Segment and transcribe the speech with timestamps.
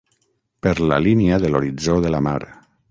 [0.67, 2.39] Per la línia de l'horitzó de la mar...